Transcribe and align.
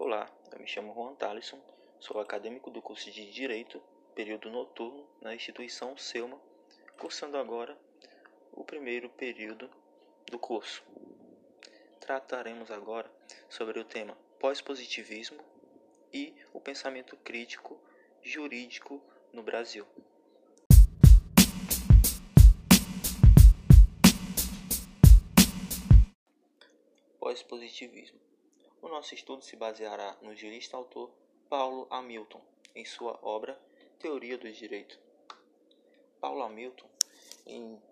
Olá, 0.00 0.32
eu 0.52 0.60
me 0.60 0.66
chamo 0.68 0.94
Juan 0.94 1.16
Talisson, 1.16 1.60
sou 1.98 2.20
acadêmico 2.20 2.70
do 2.70 2.80
curso 2.80 3.10
de 3.10 3.28
Direito, 3.32 3.82
período 4.14 4.48
noturno, 4.48 5.04
na 5.20 5.34
instituição 5.34 5.96
Selma, 5.96 6.40
cursando 7.00 7.36
agora 7.36 7.76
o 8.52 8.62
primeiro 8.62 9.10
período 9.10 9.68
do 10.30 10.38
curso. 10.38 10.84
Trataremos 11.98 12.70
agora 12.70 13.10
sobre 13.48 13.80
o 13.80 13.84
tema 13.84 14.16
pós-positivismo 14.38 15.42
e 16.12 16.32
o 16.52 16.60
pensamento 16.60 17.16
crítico 17.16 17.76
jurídico 18.22 19.02
no 19.32 19.42
Brasil. 19.42 19.84
Pós-positivismo 27.18 28.27
o 28.80 28.88
nosso 28.88 29.14
estudo 29.14 29.42
se 29.42 29.56
baseará 29.56 30.16
no 30.22 30.34
jurista 30.34 30.76
autor 30.76 31.10
Paulo 31.48 31.86
Hamilton, 31.90 32.40
em 32.74 32.84
sua 32.84 33.18
obra 33.22 33.58
Teoria 33.98 34.38
do 34.38 34.50
Direito. 34.52 34.98
Paulo 36.20 36.42
Hamilton, 36.42 36.88
em, 37.46 37.82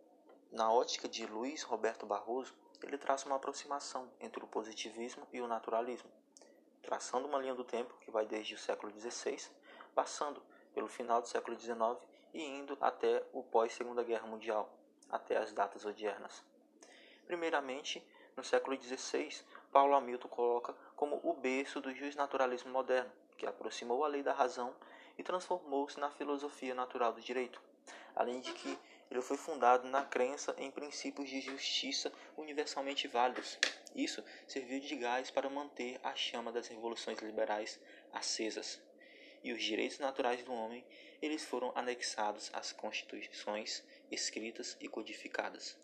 na 0.52 0.70
ótica 0.72 1.08
de 1.08 1.26
Luiz 1.26 1.62
Roberto 1.62 2.06
Barroso, 2.06 2.54
ele 2.82 2.98
traça 2.98 3.26
uma 3.26 3.36
aproximação 3.36 4.10
entre 4.20 4.44
o 4.44 4.46
positivismo 4.46 5.26
e 5.32 5.40
o 5.40 5.48
naturalismo, 5.48 6.10
traçando 6.82 7.26
uma 7.26 7.38
linha 7.38 7.54
do 7.54 7.64
tempo 7.64 7.96
que 8.00 8.10
vai 8.10 8.26
desde 8.26 8.54
o 8.54 8.58
século 8.58 8.92
XVI, 8.92 9.50
passando 9.94 10.42
pelo 10.74 10.88
final 10.88 11.20
do 11.20 11.28
século 11.28 11.58
XIX 11.58 11.98
e 12.34 12.44
indo 12.44 12.76
até 12.80 13.24
o 13.32 13.42
pós-Segunda 13.42 14.04
Guerra 14.04 14.26
Mundial, 14.26 14.70
até 15.08 15.36
as 15.36 15.52
datas 15.52 15.84
odiernas. 15.84 16.44
Primeiramente, 17.26 18.06
no 18.36 18.44
século 18.44 18.80
XVI, 18.80 19.30
Paulo 19.72 19.94
Hamilton 19.94 20.28
coloca 20.28 20.76
como 20.96 21.20
o 21.22 21.34
berço 21.34 21.80
do 21.80 21.94
justnaturalismo 21.94 22.72
moderno, 22.72 23.12
que 23.36 23.46
aproximou 23.46 24.02
a 24.04 24.08
lei 24.08 24.22
da 24.22 24.32
razão 24.32 24.74
e 25.18 25.22
transformou-se 25.22 26.00
na 26.00 26.10
filosofia 26.10 26.74
natural 26.74 27.12
do 27.12 27.20
direito, 27.20 27.60
além 28.14 28.40
de 28.40 28.52
que 28.52 28.78
ele 29.10 29.20
foi 29.22 29.36
fundado 29.36 29.86
na 29.88 30.04
crença 30.04 30.54
em 30.58 30.70
princípios 30.70 31.28
de 31.28 31.40
justiça 31.40 32.12
universalmente 32.36 33.06
válidos. 33.06 33.58
Isso 33.94 34.24
serviu 34.48 34.80
de 34.80 34.96
gás 34.96 35.30
para 35.30 35.48
manter 35.48 36.00
a 36.02 36.14
chama 36.14 36.50
das 36.50 36.66
revoluções 36.66 37.18
liberais 37.20 37.78
acesas. 38.12 38.80
E 39.44 39.52
os 39.52 39.62
direitos 39.62 39.98
naturais 40.00 40.42
do 40.42 40.52
homem, 40.52 40.84
eles 41.22 41.44
foram 41.44 41.70
anexados 41.76 42.50
às 42.52 42.72
constituições 42.72 43.84
escritas 44.10 44.76
e 44.80 44.88
codificadas. 44.88 45.78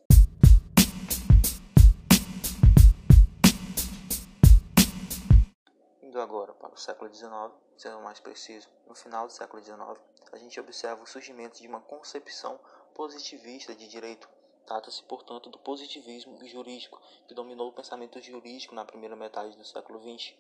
Indo 6.13 6.21
agora 6.21 6.53
para 6.53 6.75
o 6.75 6.77
século 6.77 7.11
XIX, 7.11 7.33
sendo 7.75 7.99
mais 8.03 8.21
preciso, 8.21 8.69
no 8.87 8.95
final 8.95 9.27
do 9.27 9.33
século 9.33 9.63
XIX, 9.63 9.99
a 10.31 10.37
gente 10.37 10.61
observa 10.61 11.03
o 11.03 11.07
surgimento 11.07 11.59
de 11.59 11.67
uma 11.67 11.81
concepção 11.81 12.61
positivista 12.95 13.75
de 13.75 13.89
direito. 13.89 14.29
Trata-se, 14.67 15.03
portanto, 15.05 15.49
do 15.49 15.59
positivismo 15.59 16.37
jurídico, 16.47 17.01
que 17.27 17.33
dominou 17.33 17.71
o 17.71 17.73
pensamento 17.73 18.21
jurídico 18.21 18.75
na 18.75 18.85
primeira 18.85 19.17
metade 19.17 19.57
do 19.57 19.65
século 19.65 19.99
XX. 20.01 20.35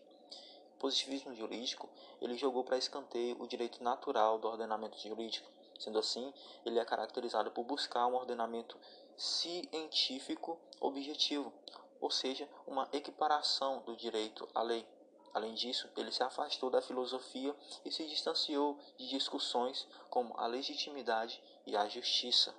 O 0.75 0.78
positivismo 0.78 1.34
jurídico 1.34 1.89
ele 2.20 2.37
jogou 2.37 2.65
para 2.65 2.77
escanteio 2.77 3.41
o 3.41 3.47
direito 3.47 3.83
natural 3.83 4.39
do 4.39 4.48
ordenamento 4.48 4.98
jurídico. 4.98 5.50
Sendo 5.78 5.98
assim, 5.98 6.34
ele 6.67 6.78
é 6.78 6.84
caracterizado 6.84 7.50
por 7.50 7.65
buscar 7.65 8.06
um 8.09 8.15
ordenamento 8.15 8.78
científico 9.17 10.61
objetivo, 10.78 11.50
ou 11.98 12.11
seja, 12.11 12.47
uma 12.67 12.87
equiparação 12.93 13.81
do 13.81 13.97
direito 13.97 14.47
à 14.55 14.61
lei. 14.61 14.87
Além 15.34 15.55
disso, 15.55 15.88
ele 15.97 16.12
se 16.12 16.22
afastou 16.22 16.70
da 16.70 16.83
filosofia 16.83 17.56
e 17.84 17.91
se 17.91 18.06
distanciou 18.06 18.78
de 18.98 19.08
discussões 19.08 19.88
como 20.11 20.38
a 20.38 20.47
legitimidade 20.47 21.42
e 21.66 21.77
a 21.77 21.88
justiça. 21.88 22.55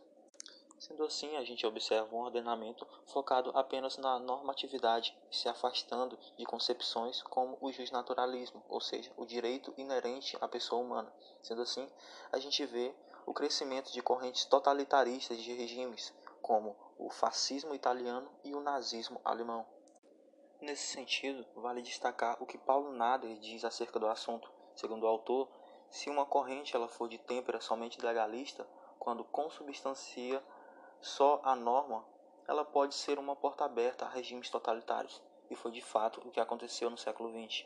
Sendo 0.80 1.06
assim, 1.06 1.38
a 1.38 1.44
gente 1.46 1.66
observa 1.66 2.14
um 2.14 2.20
ordenamento 2.20 2.86
focado 3.06 3.52
apenas 3.56 3.96
na 3.98 4.20
normatividade, 4.20 5.18
se 5.32 5.48
afastando 5.48 6.20
de 6.38 6.46
concepções 6.46 7.24
como 7.24 7.58
o 7.62 7.72
justnaturalismo, 7.72 8.62
ou 8.68 8.82
seja, 8.82 9.10
o 9.16 9.26
direito 9.26 9.74
inerente 9.78 10.38
à 10.42 10.48
pessoa 10.48 10.82
humana. 10.82 11.14
Sendo 11.42 11.62
assim, 11.62 11.90
a 12.34 12.40
gente 12.40 12.66
vê 12.66 12.94
o 13.26 13.34
crescimento 13.34 13.94
de 13.94 14.02
correntes 14.02 14.44
totalitaristas 14.44 15.38
de 15.38 15.54
regimes, 15.54 16.14
como 16.42 16.76
o 16.98 17.10
fascismo 17.10 17.74
italiano 17.74 18.30
e 18.44 18.54
o 18.54 18.60
nazismo 18.60 19.22
alemão. 19.24 19.66
Nesse 20.64 20.88
sentido, 20.88 21.46
vale 21.58 21.82
destacar 21.82 22.42
o 22.42 22.46
que 22.46 22.58
Paulo 22.58 22.94
Nader 22.94 23.38
diz 23.38 23.66
acerca 23.66 24.00
do 24.00 24.08
assunto. 24.08 24.50
Segundo 24.74 25.04
o 25.04 25.08
autor, 25.08 25.50
se 25.90 26.10
uma 26.10 26.26
corrente 26.26 26.74
ela 26.74 26.88
for 26.88 27.10
de 27.10 27.18
têmpera 27.18 27.60
somente 27.60 28.00
legalista, 28.00 28.66
quando 28.98 29.26
consubstancia 29.26 30.42
só 31.02 31.42
a 31.44 31.54
norma, 31.54 32.08
ela 32.48 32.64
pode 32.64 32.96
ser 32.96 33.20
uma 33.20 33.36
porta 33.36 33.66
aberta 33.66 34.06
a 34.06 34.10
regimes 34.10 34.50
totalitários, 34.50 35.22
e 35.50 35.56
foi 35.58 35.70
de 35.70 35.82
fato 35.82 36.26
o 36.26 36.32
que 36.32 36.40
aconteceu 36.40 36.90
no 36.90 36.98
século 36.98 37.30
XX. 37.30 37.66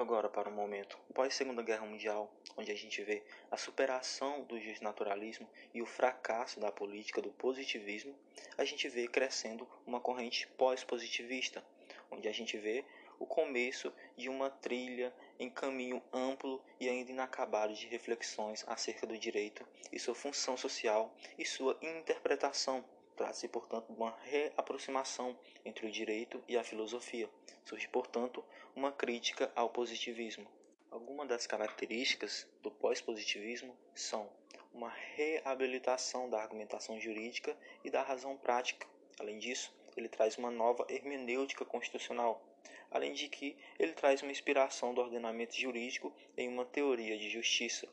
Agora 0.00 0.30
para 0.30 0.48
o 0.48 0.52
momento 0.52 0.98
pós-Segunda 1.12 1.62
Guerra 1.62 1.84
Mundial, 1.84 2.32
onde 2.56 2.72
a 2.72 2.74
gente 2.74 3.02
vê 3.02 3.22
a 3.50 3.56
superação 3.58 4.44
do 4.44 4.58
justnaturalismo 4.58 5.46
e 5.74 5.82
o 5.82 5.86
fracasso 5.86 6.58
da 6.58 6.72
política 6.72 7.20
do 7.20 7.30
positivismo, 7.30 8.14
a 8.56 8.64
gente 8.64 8.88
vê 8.88 9.06
crescendo 9.06 9.68
uma 9.86 10.00
corrente 10.00 10.48
pós-positivista, 10.56 11.62
onde 12.10 12.28
a 12.28 12.32
gente 12.32 12.56
vê 12.56 12.82
o 13.18 13.26
começo 13.26 13.92
de 14.16 14.30
uma 14.30 14.48
trilha 14.48 15.14
em 15.38 15.50
caminho 15.50 16.02
amplo 16.10 16.64
e 16.80 16.88
ainda 16.88 17.12
inacabado 17.12 17.74
de 17.74 17.86
reflexões 17.86 18.64
acerca 18.66 19.06
do 19.06 19.18
direito 19.18 19.68
e 19.92 19.98
sua 19.98 20.14
função 20.14 20.56
social 20.56 21.14
e 21.38 21.44
sua 21.44 21.78
interpretação 21.82 22.82
Trata-se, 23.20 23.48
portanto, 23.48 23.92
de 23.92 23.98
uma 23.98 24.16
reaproximação 24.22 25.38
entre 25.62 25.86
o 25.86 25.90
direito 25.90 26.42
e 26.48 26.56
a 26.56 26.64
filosofia. 26.64 27.28
Surge, 27.66 27.86
portanto, 27.86 28.42
uma 28.74 28.90
crítica 28.90 29.52
ao 29.54 29.68
positivismo. 29.68 30.50
Algumas 30.90 31.28
das 31.28 31.46
características 31.46 32.48
do 32.62 32.70
pós-positivismo 32.70 33.76
são 33.94 34.26
uma 34.72 34.88
reabilitação 34.88 36.30
da 36.30 36.40
argumentação 36.40 36.98
jurídica 36.98 37.54
e 37.84 37.90
da 37.90 38.02
razão 38.02 38.38
prática. 38.38 38.88
Além 39.18 39.38
disso, 39.38 39.70
ele 39.98 40.08
traz 40.08 40.38
uma 40.38 40.50
nova 40.50 40.86
hermenêutica 40.88 41.62
constitucional, 41.62 42.42
além 42.90 43.12
de 43.12 43.28
que 43.28 43.54
ele 43.78 43.92
traz 43.92 44.22
uma 44.22 44.32
inspiração 44.32 44.94
do 44.94 45.02
ordenamento 45.02 45.60
jurídico 45.60 46.10
em 46.38 46.48
uma 46.48 46.64
teoria 46.64 47.18
de 47.18 47.28
justiça. 47.28 47.86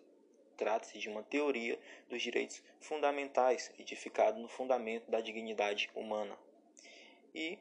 Trata-se 0.57 0.97
de 0.97 1.07
uma 1.07 1.22
teoria 1.22 1.79
dos 2.09 2.19
direitos 2.19 2.63
fundamentais, 2.81 3.72
edificado 3.78 4.40
no 4.40 4.50
fundamento 4.50 5.09
da 5.09 5.22
dignidade 5.22 5.88
humana. 5.94 6.35
E 7.34 7.59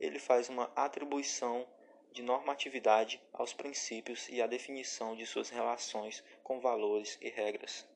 ele 0.00 0.18
faz 0.18 0.48
uma 0.48 0.72
atribuição 0.74 1.68
de 2.10 2.22
normatividade 2.22 3.22
aos 3.34 3.52
princípios 3.52 4.30
e 4.30 4.40
à 4.40 4.46
definição 4.46 5.14
de 5.14 5.26
suas 5.26 5.50
relações 5.50 6.24
com 6.42 6.58
valores 6.58 7.18
e 7.20 7.28
regras. 7.28 7.86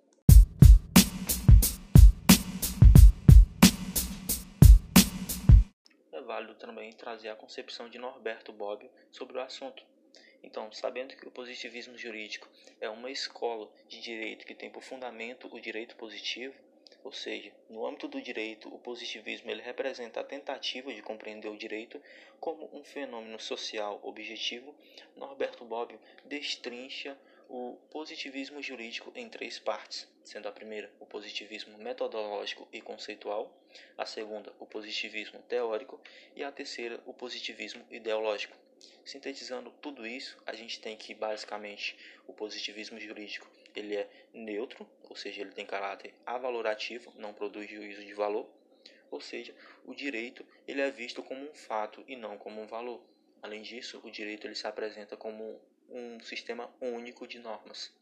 É 6.13 6.21
válido 6.21 6.55
também 6.57 6.93
trazer 6.93 7.31
a 7.31 7.37
concepção 7.37 7.89
de 7.89 7.99
Norberto 7.99 8.53
Bobbio 8.53 8.91
sobre 9.11 9.39
o 9.39 9.41
assunto, 9.41 9.83
então, 10.45 10.71
sabendo 10.73 11.17
que 11.17 11.27
o 11.27 11.31
positivismo 11.31 11.97
jurídico 11.97 12.49
é 12.81 12.89
uma 12.89 13.11
escola 13.11 13.71
de 13.89 14.01
direito 14.01 14.45
que 14.45 14.55
tem 14.55 14.71
por 14.71 14.83
fundamento 14.83 15.49
o 15.53 15.61
direito 15.61 15.97
positivo, 15.97 16.55
ou 17.03 17.13
seja, 17.13 17.53
no 17.69 17.87
âmbito 17.87 18.09
do 18.09 18.21
direito, 18.21 18.75
o 18.75 18.79
positivismo 18.79 19.51
ele 19.51 19.63
representa 19.63 20.21
a 20.21 20.25
tentativa 20.25 20.93
de 20.93 21.03
compreender 21.03 21.49
o 21.49 21.57
direito 21.57 22.01
como 22.41 22.69
um 22.77 22.85
fenômeno 22.85 23.39
social 23.39 24.01
objetivo, 24.03 24.75
Norberto 25.17 25.65
Bobbio 25.65 26.01
destrincha 26.25 27.19
o 27.49 27.79
positivismo 27.91 28.63
jurídico 28.63 29.13
em 29.15 29.29
três 29.29 29.59
partes, 29.59 30.09
sendo 30.25 30.49
a 30.49 30.53
primeira 30.53 30.91
o 30.99 31.07
positivismo 31.07 31.77
metodológico 31.77 32.67
e 32.73 32.81
conceitual, 32.81 33.55
a 33.99 34.07
segunda 34.07 34.53
o 34.59 34.67
positivismo 34.67 35.43
teórico 35.43 36.01
e 36.35 36.43
a 36.43 36.51
terceira 36.51 37.03
o 37.05 37.13
positivismo 37.13 37.85
ideológico. 37.91 38.64
Sintetizando 39.05 39.71
tudo 39.83 40.07
isso, 40.07 40.37
a 40.47 40.55
gente 40.55 40.81
tem 40.81 40.97
que 40.97 41.15
basicamente 41.15 41.97
o 42.27 42.33
positivismo 42.33 42.99
jurídico 42.99 43.49
ele 43.75 43.97
é 43.97 44.09
neutro, 44.33 44.89
ou 45.03 45.17
seja, 45.17 45.41
ele 45.41 45.53
tem 45.53 45.67
caráter 45.67 46.15
avalorativo, 46.25 47.13
não 47.17 47.35
produz 47.35 47.69
juízo 47.69 48.05
de 48.05 48.15
valor, 48.15 48.49
ou 49.11 49.21
seja, 49.21 49.55
o 49.85 49.95
direito 49.95 50.47
ele 50.67 50.81
é 50.81 50.91
visto 50.91 51.23
como 51.23 51.49
um 51.49 51.55
fato 51.55 52.05
e 52.07 52.17
não 52.17 52.39
como 52.39 52.61
um 52.61 52.67
valor. 52.67 53.05
Além 53.43 53.63
disso, 53.63 54.01
o 54.03 54.11
direito 54.11 54.47
ele 54.47 54.55
se 54.55 54.67
apresenta 54.67 55.17
como 55.17 55.61
um 55.89 56.19
sistema 56.21 56.75
único 56.81 57.27
de 57.27 57.39
normas. 57.39 57.93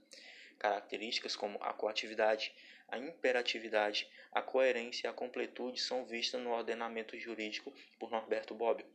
Características 0.58 1.34
como 1.34 1.58
a 1.62 1.72
coatividade, 1.72 2.54
a 2.88 2.98
imperatividade, 2.98 4.08
a 4.30 4.40
coerência 4.40 5.06
e 5.06 5.10
a 5.10 5.12
completude 5.12 5.80
são 5.80 6.04
vistas 6.04 6.40
no 6.40 6.50
ordenamento 6.50 7.18
jurídico 7.18 7.74
por 7.98 8.10
Norberto 8.10 8.54
Bobbio. 8.54 8.86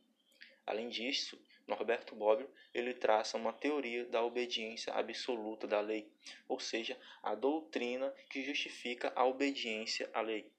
Além 0.65 0.89
disso, 0.89 1.39
Norberto 1.68 2.16
Bobbio 2.16 2.50
ele 2.74 2.94
traça 2.94 3.38
uma 3.38 3.52
teoria 3.52 4.06
da 4.06 4.24
obediência 4.24 4.94
absoluta 4.94 5.68
da 5.68 5.81
lei, 5.81 6.10
ou 6.48 6.60
seja, 6.60 6.98
a 7.22 7.36
doutrina 7.36 8.14
que 8.30 8.44
justifica 8.44 9.12
a 9.16 9.25
obediência 9.25 10.10
à 10.14 10.22
lei. 10.22 10.52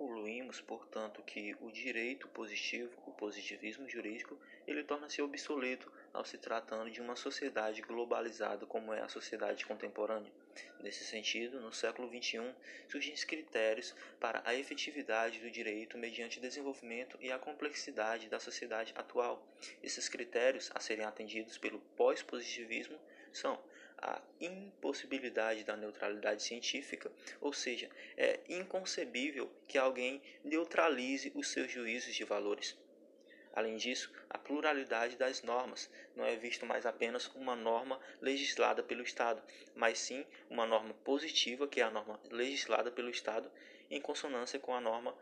Concluímos, 0.00 0.62
portanto, 0.62 1.22
que 1.22 1.54
o 1.60 1.70
direito 1.70 2.26
positivo, 2.28 2.90
o 3.04 3.12
positivismo 3.12 3.86
jurídico, 3.86 4.40
ele 4.66 4.82
torna-se 4.82 5.20
obsoleto 5.20 5.92
ao 6.10 6.24
se 6.24 6.38
tratando 6.38 6.90
de 6.90 7.02
uma 7.02 7.14
sociedade 7.14 7.82
globalizada 7.82 8.64
como 8.64 8.94
é 8.94 9.02
a 9.02 9.10
sociedade 9.10 9.66
contemporânea. 9.66 10.32
Nesse 10.80 11.04
sentido, 11.04 11.60
no 11.60 11.70
século 11.70 12.08
XXI, 12.08 12.54
surgem 12.88 13.14
critérios 13.26 13.94
para 14.18 14.40
a 14.46 14.54
efetividade 14.54 15.38
do 15.38 15.50
direito 15.50 15.98
mediante 15.98 16.40
desenvolvimento 16.40 17.18
e 17.20 17.30
a 17.30 17.38
complexidade 17.38 18.30
da 18.30 18.40
sociedade 18.40 18.94
atual. 18.96 19.46
Esses 19.82 20.08
critérios 20.08 20.70
a 20.74 20.80
serem 20.80 21.04
atendidos 21.04 21.58
pelo 21.58 21.78
pós-positivismo 21.94 22.98
são 23.30 23.62
a 24.02 24.20
impossibilidade 24.40 25.64
da 25.64 25.76
neutralidade 25.76 26.42
científica, 26.42 27.10
ou 27.40 27.52
seja, 27.52 27.88
é 28.16 28.40
inconcebível 28.48 29.50
que 29.68 29.78
alguém 29.78 30.22
neutralize 30.42 31.30
os 31.34 31.48
seus 31.48 31.70
juízos 31.70 32.14
de 32.14 32.24
valores. 32.24 32.76
Além 33.52 33.76
disso, 33.76 34.12
a 34.28 34.38
pluralidade 34.38 35.16
das 35.16 35.42
normas 35.42 35.90
não 36.14 36.24
é 36.24 36.36
visto 36.36 36.64
mais 36.64 36.86
apenas 36.86 37.26
uma 37.34 37.56
norma 37.56 38.00
legislada 38.20 38.82
pelo 38.82 39.02
Estado, 39.02 39.42
mas 39.74 39.98
sim 39.98 40.24
uma 40.48 40.64
norma 40.64 40.94
positiva, 40.94 41.66
que 41.66 41.80
é 41.80 41.84
a 41.84 41.90
norma 41.90 42.20
legislada 42.30 42.90
pelo 42.90 43.10
Estado, 43.10 43.50
em 43.90 44.00
consonância 44.00 44.58
com 44.58 44.72
a 44.72 44.80
norma 44.80 45.14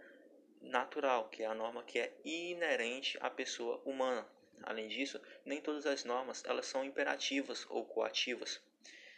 natural, 0.60 1.28
que 1.30 1.42
é 1.42 1.46
a 1.46 1.54
norma 1.54 1.82
que 1.82 1.98
é 1.98 2.12
inerente 2.25 3.16
à 3.20 3.30
pessoa 3.30 3.80
humana. 3.84 4.28
Além 4.62 4.88
disso, 4.88 5.20
nem 5.44 5.60
todas 5.60 5.86
as 5.86 6.04
normas 6.04 6.44
elas 6.44 6.66
são 6.66 6.84
imperativas 6.84 7.64
ou 7.70 7.84
coativas. 7.84 8.60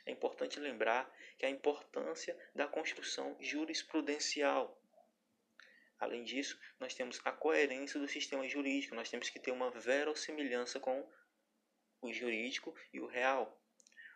É 0.06 0.10
importante 0.10 0.58
lembrar 0.58 1.10
que 1.38 1.46
a 1.46 1.50
importância 1.50 2.36
da 2.54 2.66
construção 2.66 3.36
jurisprudencial 3.40 4.80
Além 6.00 6.24
disso, 6.24 6.58
nós 6.78 6.94
temos 6.94 7.20
a 7.26 7.30
coerência 7.30 8.00
do 8.00 8.08
sistema 8.08 8.48
jurídico, 8.48 8.94
nós 8.94 9.10
temos 9.10 9.28
que 9.28 9.38
ter 9.38 9.52
uma 9.52 9.70
verossimilhança 9.70 10.80
com 10.80 11.06
o 12.00 12.10
jurídico 12.10 12.74
e 12.90 12.98
o 13.00 13.06
real. 13.06 13.60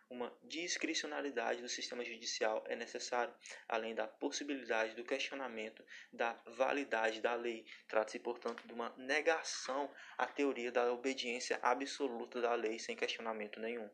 Uma 0.09 0.35
discricionalidade 0.43 1.61
do 1.61 1.69
sistema 1.69 2.03
judicial 2.03 2.63
é 2.67 2.75
necessário, 2.75 3.33
além 3.67 3.93
da 3.93 4.07
possibilidade 4.07 4.95
do 4.95 5.03
questionamento 5.03 5.85
da 6.11 6.33
validade 6.57 7.21
da 7.21 7.35
lei. 7.35 7.65
Trata-se, 7.87 8.19
portanto, 8.19 8.67
de 8.67 8.73
uma 8.73 8.89
negação 8.97 9.91
à 10.17 10.25
teoria 10.25 10.71
da 10.71 10.91
obediência 10.91 11.59
absoluta 11.61 12.41
da 12.41 12.53
lei 12.55 12.79
sem 12.79 12.95
questionamento 12.95 13.59
nenhum. 13.59 13.89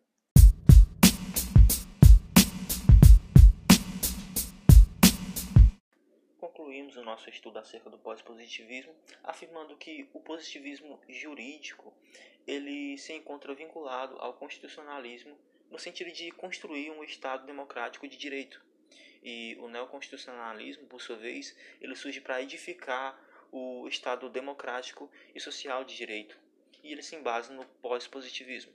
Concluímos 6.71 6.95
o 6.95 7.03
nosso 7.03 7.29
estudo 7.29 7.59
acerca 7.59 7.89
do 7.89 7.97
pós-positivismo, 7.97 8.95
afirmando 9.25 9.75
que 9.75 10.07
o 10.13 10.21
positivismo 10.21 11.01
jurídico 11.09 11.93
ele 12.47 12.97
se 12.97 13.11
encontra 13.11 13.53
vinculado 13.53 14.15
ao 14.19 14.35
constitucionalismo 14.35 15.37
no 15.69 15.77
sentido 15.77 16.13
de 16.13 16.31
construir 16.31 16.89
um 16.91 17.03
Estado 17.03 17.45
democrático 17.45 18.07
de 18.07 18.15
direito. 18.15 18.63
E 19.21 19.57
o 19.59 19.67
neoconstitucionalismo, 19.67 20.87
por 20.87 21.01
sua 21.01 21.17
vez, 21.17 21.53
ele 21.81 21.93
surge 21.93 22.21
para 22.21 22.41
edificar 22.41 23.19
o 23.51 23.85
Estado 23.89 24.29
democrático 24.29 25.11
e 25.35 25.41
social 25.41 25.83
de 25.83 25.97
direito. 25.97 26.39
E 26.81 26.93
ele 26.93 27.03
se 27.03 27.17
embasa 27.17 27.53
no 27.53 27.65
pós-positivismo. 27.81 28.71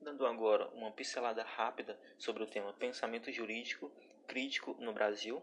Dando 0.00 0.24
agora 0.24 0.68
uma 0.68 0.90
pincelada 0.90 1.42
rápida 1.42 2.00
sobre 2.16 2.42
o 2.42 2.46
tema 2.46 2.72
pensamento 2.72 3.30
jurídico 3.30 3.92
crítico 4.28 4.76
no 4.78 4.92
Brasil, 4.92 5.42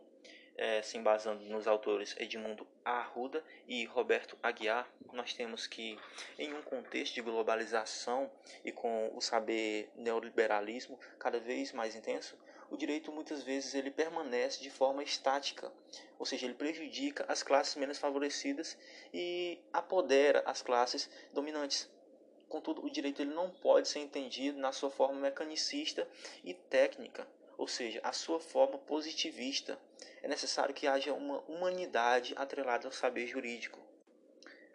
é, 0.58 0.82
se 0.82 0.98
embasando 0.98 1.44
nos 1.46 1.68
autores 1.68 2.16
Edmundo 2.18 2.66
Arruda 2.86 3.44
e 3.68 3.84
Roberto 3.86 4.38
Aguiar, 4.42 4.90
nós 5.12 5.34
temos 5.34 5.68
que, 5.68 6.00
em 6.40 6.54
um 6.54 6.62
contexto 6.62 7.16
de 7.16 7.22
globalização 7.22 8.32
e 8.64 8.72
com 8.72 9.12
o 9.14 9.20
saber 9.20 9.90
neoliberalismo 9.96 10.98
cada 11.20 11.40
vez 11.40 11.74
mais 11.74 11.96
intenso, 11.96 12.38
o 12.70 12.78
direito 12.78 13.12
muitas 13.12 13.44
vezes 13.44 13.76
ele 13.76 13.92
permanece 13.92 14.62
de 14.62 14.70
forma 14.70 15.04
estática, 15.04 15.72
ou 16.18 16.26
seja, 16.26 16.46
ele 16.46 16.56
prejudica 16.56 17.26
as 17.28 17.44
classes 17.44 17.76
menos 17.76 17.98
favorecidas 17.98 18.78
e 19.14 19.60
apodera 19.74 20.42
as 20.46 20.62
classes 20.62 21.10
dominantes. 21.34 21.90
Contudo, 22.48 22.84
o 22.86 22.90
direito 22.90 23.22
ele 23.22 23.34
não 23.34 23.50
pode 23.50 23.88
ser 23.88 24.00
entendido 24.00 24.58
na 24.58 24.72
sua 24.72 24.90
forma 24.90 25.20
mecanicista 25.20 26.08
e 26.44 26.54
técnica, 26.54 27.28
ou 27.58 27.68
seja, 27.68 28.00
a 28.04 28.12
sua 28.12 28.40
forma 28.40 28.78
positivista. 28.78 29.80
É 30.22 30.28
necessário 30.28 30.74
que 30.74 30.88
haja 30.88 31.14
uma 31.14 31.40
humanidade 31.42 32.34
atrelada 32.36 32.88
ao 32.88 32.92
saber 32.92 33.28
jurídico. 33.28 33.80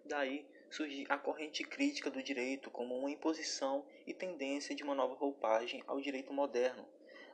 Daí 0.05 0.47
surge 0.71 1.05
a 1.09 1.19
corrente 1.19 1.65
crítica 1.65 2.11
do 2.11 2.23
direito 2.23 2.71
como 2.71 2.97
uma 2.97 3.11
imposição 3.11 3.85
e 4.07 4.15
tendência 4.15 4.75
de 4.75 4.83
uma 4.83 4.95
nova 4.95 5.15
roupagem 5.15 5.83
ao 5.87 6.01
direito 6.01 6.33
moderno, 6.33 6.87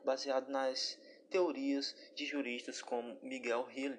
baseado 0.05 0.49
nas 0.49 0.99
teorias 1.31 1.95
de 2.15 2.25
juristas 2.25 2.81
como 2.81 3.19
Miguel 3.23 3.69
Hill. 3.71 3.99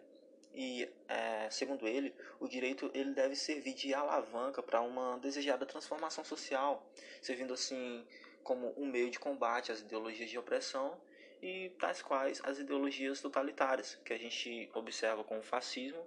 E, 0.54 0.90
é, 1.08 1.50
segundo 1.52 1.88
ele, 1.88 2.16
o 2.40 2.48
direito 2.48 2.90
ele 2.94 3.14
deve 3.14 3.36
servir 3.36 3.76
de 3.76 3.94
alavanca 3.94 4.64
para 4.64 4.82
uma 4.82 5.18
desejada 5.20 5.68
transformação 5.68 6.24
social, 6.24 6.92
servindo 7.22 7.54
assim 7.54 8.04
como 8.44 8.74
um 8.76 8.88
meio 8.88 9.12
de 9.12 9.20
combate 9.20 9.72
às 9.72 9.82
ideologias 9.82 10.30
de 10.30 10.38
opressão 10.38 11.00
e 11.42 11.70
tais 11.80 12.02
quais 12.02 12.42
as 12.44 12.60
ideologias 12.60 13.22
totalitárias 13.22 13.96
que 14.04 14.14
a 14.14 14.18
gente 14.18 14.70
observa 14.74 15.24
com 15.24 15.40
o 15.40 15.44
fascismo 15.44 16.02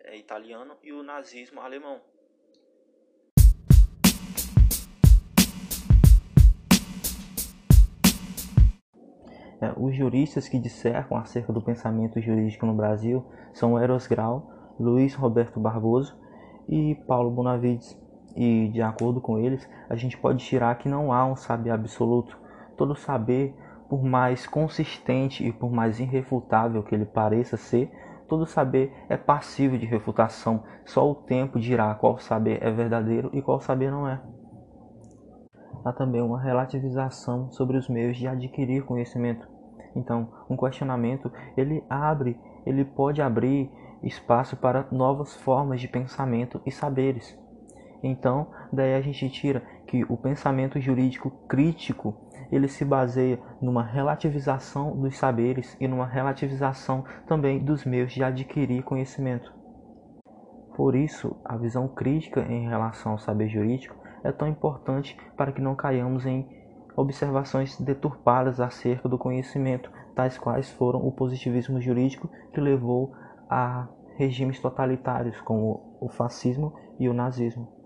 é, 0.00 0.16
italiano 0.16 0.76
e 0.82 0.92
o 0.92 1.02
nazismo 1.02 1.60
alemão. 1.60 2.00
É, 9.60 9.72
os 9.76 9.96
juristas 9.96 10.48
que 10.48 10.58
dissertam 10.58 11.16
acerca 11.16 11.52
do 11.52 11.62
pensamento 11.62 12.20
jurídico 12.20 12.66
no 12.66 12.74
Brasil 12.74 13.24
são 13.52 13.78
Eros 13.78 14.06
Grau, 14.06 14.74
Luiz 14.78 15.14
Roberto 15.14 15.58
Barroso 15.58 16.18
e 16.68 16.94
Paulo 17.06 17.30
Bonavides. 17.30 17.98
E, 18.36 18.68
de 18.68 18.82
acordo 18.82 19.20
com 19.20 19.38
eles, 19.38 19.68
a 19.88 19.94
gente 19.94 20.18
pode 20.18 20.44
tirar 20.44 20.76
que 20.76 20.88
não 20.88 21.12
há 21.12 21.24
um 21.24 21.36
saber 21.36 21.70
absoluto. 21.70 22.36
Todo 22.76 22.96
saber 22.96 23.54
por 23.88 24.02
mais 24.02 24.46
consistente 24.46 25.46
e 25.46 25.52
por 25.52 25.70
mais 25.70 26.00
irrefutável 26.00 26.82
que 26.82 26.94
ele 26.94 27.04
pareça 27.04 27.56
ser, 27.56 27.90
todo 28.28 28.46
saber 28.46 28.92
é 29.08 29.16
passível 29.16 29.78
de 29.78 29.86
refutação. 29.86 30.64
Só 30.84 31.08
o 31.08 31.14
tempo 31.14 31.58
dirá 31.58 31.94
qual 31.94 32.18
saber 32.18 32.62
é 32.62 32.70
verdadeiro 32.70 33.30
e 33.32 33.42
qual 33.42 33.60
saber 33.60 33.90
não 33.90 34.08
é. 34.08 34.20
Há 35.84 35.92
também 35.92 36.22
uma 36.22 36.40
relativização 36.40 37.52
sobre 37.52 37.76
os 37.76 37.88
meios 37.88 38.16
de 38.16 38.26
adquirir 38.26 38.84
conhecimento. 38.84 39.46
Então, 39.94 40.28
um 40.48 40.56
questionamento, 40.56 41.30
ele 41.56 41.84
abre, 41.88 42.40
ele 42.64 42.84
pode 42.84 43.20
abrir 43.20 43.70
espaço 44.02 44.56
para 44.56 44.86
novas 44.90 45.34
formas 45.36 45.80
de 45.80 45.88
pensamento 45.88 46.60
e 46.64 46.70
saberes. 46.70 47.38
Então, 48.02 48.48
daí 48.72 48.94
a 48.94 49.00
gente 49.00 49.28
tira 49.30 49.62
que 49.86 50.04
o 50.08 50.16
pensamento 50.16 50.80
jurídico 50.80 51.30
crítico 51.48 52.14
ele 52.50 52.68
se 52.68 52.84
baseia 52.84 53.38
numa 53.60 53.82
relativização 53.82 54.96
dos 54.96 55.16
saberes 55.16 55.76
e 55.80 55.88
numa 55.88 56.06
relativização 56.06 57.04
também 57.26 57.58
dos 57.58 57.84
meios 57.84 58.12
de 58.12 58.22
adquirir 58.22 58.82
conhecimento. 58.82 59.52
Por 60.76 60.94
isso, 60.94 61.36
a 61.44 61.56
visão 61.56 61.86
crítica 61.86 62.40
em 62.40 62.68
relação 62.68 63.12
ao 63.12 63.18
saber 63.18 63.48
jurídico 63.48 63.96
é 64.24 64.32
tão 64.32 64.48
importante 64.48 65.16
para 65.36 65.52
que 65.52 65.60
não 65.60 65.76
caiamos 65.76 66.26
em 66.26 66.48
observações 66.96 67.78
deturpadas 67.80 68.60
acerca 68.60 69.08
do 69.08 69.18
conhecimento, 69.18 69.90
tais 70.14 70.38
quais 70.38 70.70
foram 70.70 71.06
o 71.06 71.12
positivismo 71.12 71.80
jurídico 71.80 72.28
que 72.52 72.60
levou 72.60 73.12
a 73.48 73.88
regimes 74.16 74.60
totalitários 74.60 75.40
como 75.40 75.96
o 76.00 76.08
fascismo 76.08 76.72
e 76.98 77.08
o 77.08 77.14
nazismo. 77.14 77.83